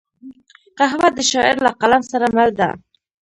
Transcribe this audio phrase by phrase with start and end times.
[0.77, 2.69] قهوه د شاعر له قلم سره مل ده